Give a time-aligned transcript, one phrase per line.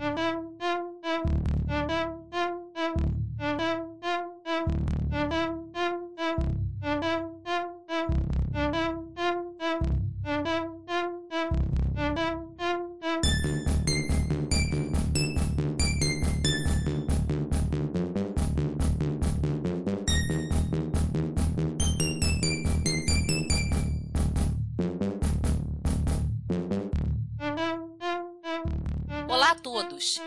[0.00, 0.49] Thank you.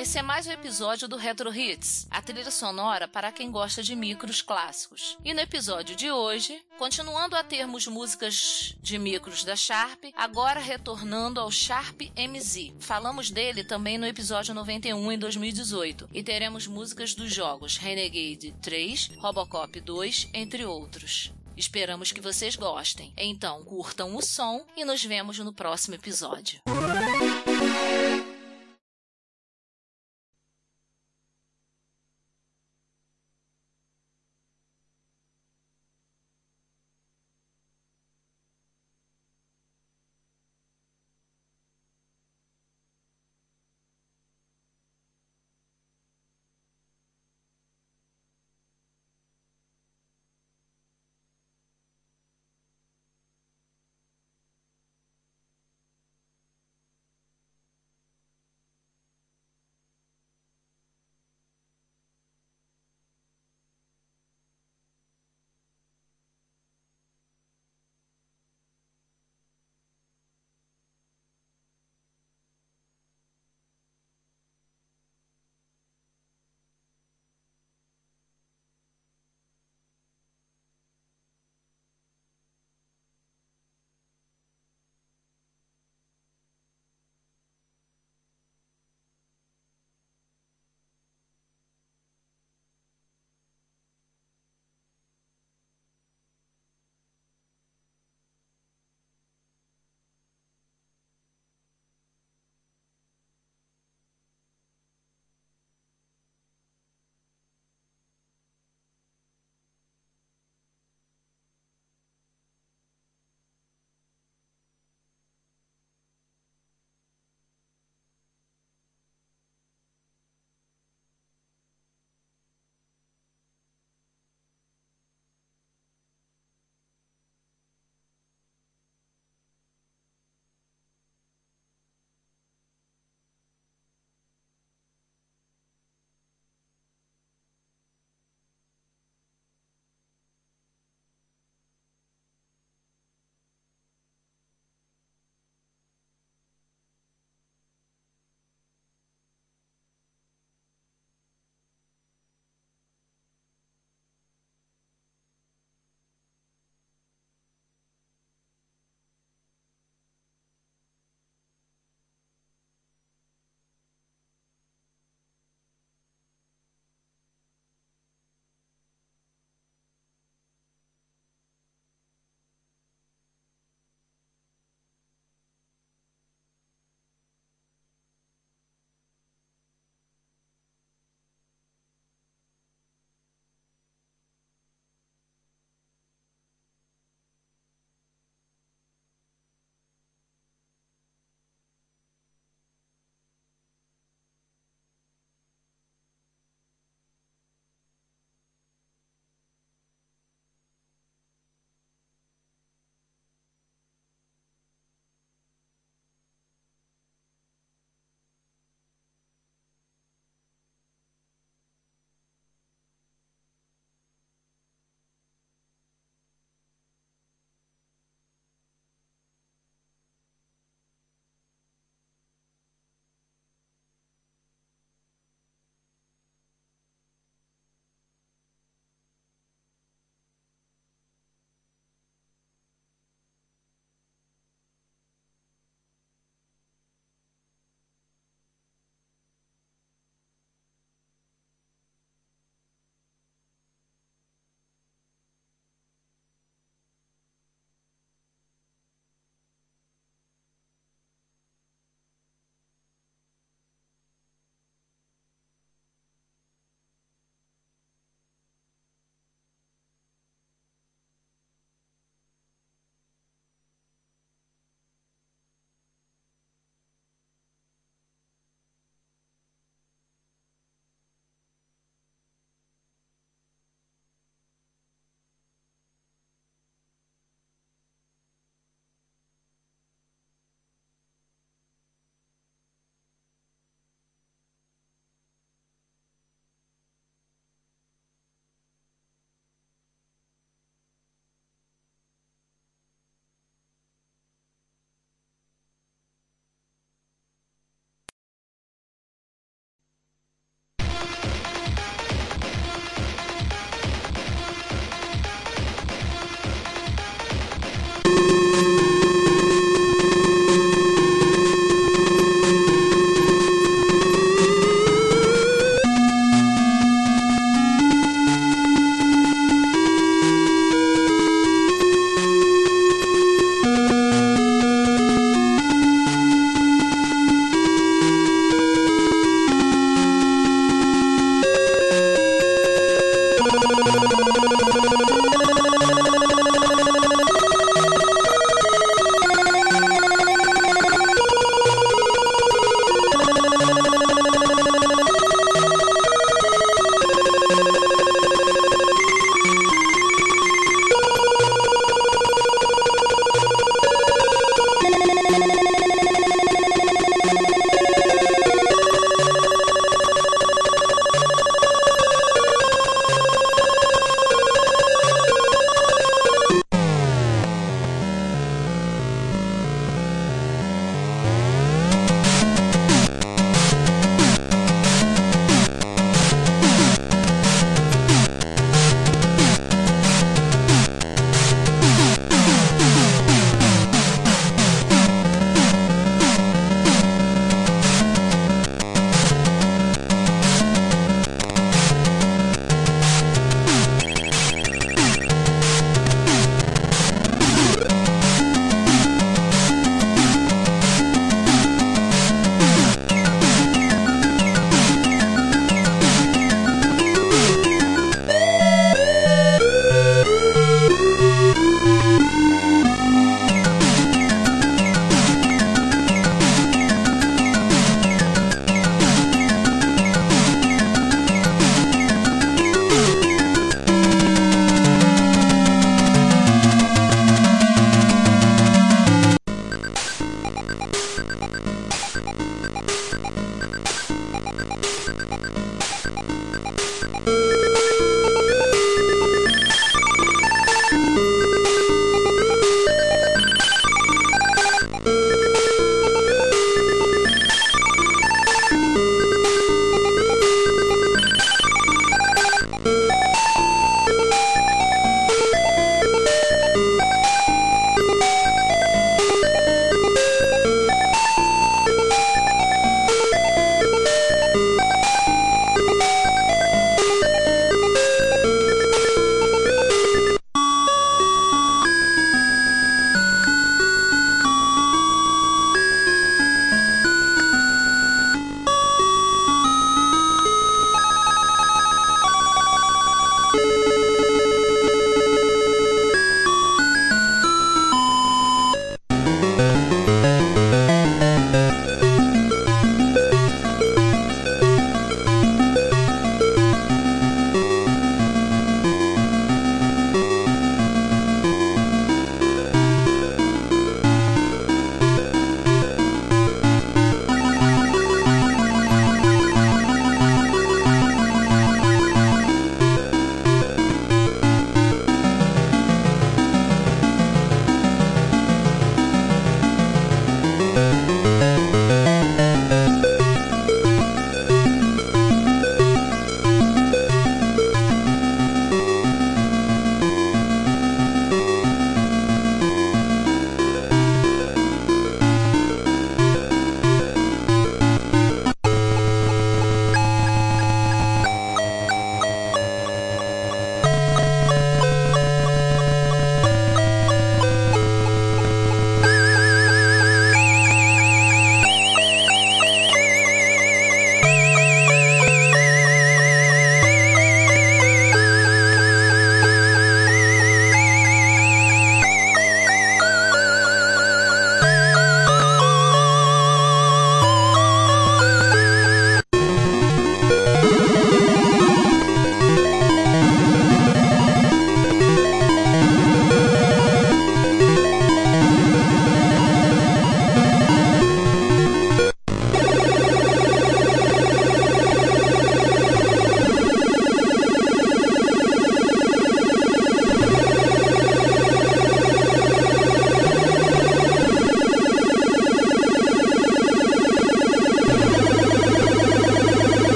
[0.00, 3.94] Esse é mais um episódio do Retro Hits, a trilha sonora para quem gosta de
[3.94, 5.18] micros clássicos.
[5.22, 11.38] E no episódio de hoje, continuando a termos músicas de micros da Sharp, agora retornando
[11.38, 12.72] ao Sharp MZ.
[12.80, 19.10] Falamos dele também no episódio 91 em 2018 e teremos músicas dos jogos Renegade 3,
[19.18, 21.30] Robocop 2, entre outros.
[21.58, 23.12] Esperamos que vocês gostem.
[23.18, 26.62] Então, curtam o som e nos vemos no próximo episódio.